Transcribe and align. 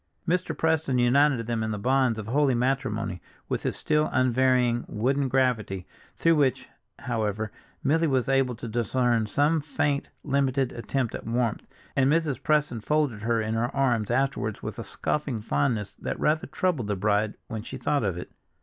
Mr. 0.27 0.57
Preston 0.57 0.97
united 0.97 1.45
them 1.45 1.61
in 1.61 1.69
the 1.69 1.77
bonds 1.77 2.17
of 2.17 2.25
holy 2.25 2.55
matrimony 2.55 3.21
with 3.47 3.61
his 3.61 3.75
still 3.75 4.09
unvarying 4.11 4.83
wooden 4.87 5.27
gravity, 5.27 5.85
through 6.15 6.35
which, 6.37 6.67
however, 6.97 7.51
Milly 7.83 8.07
was 8.07 8.27
able 8.27 8.55
to 8.55 8.67
discern 8.67 9.27
some 9.27 9.61
faint, 9.61 10.09
limited 10.23 10.71
attempt 10.71 11.13
at 11.13 11.27
warmth, 11.27 11.67
and 11.95 12.11
Mrs. 12.11 12.41
Preston 12.41 12.81
folded 12.81 13.21
her 13.21 13.39
in 13.43 13.53
her 13.53 13.69
arms 13.75 14.09
afterwards 14.09 14.63
with 14.63 14.79
a 14.79 14.83
scoffing 14.83 15.39
fondness 15.39 15.93
that 15.97 16.19
rather 16.19 16.47
troubled 16.47 16.87
the 16.87 16.95
bride 16.95 17.35
when 17.45 17.61
she 17.61 17.77
thought 17.77 18.03
of 18.03 18.17
it. 18.17 18.31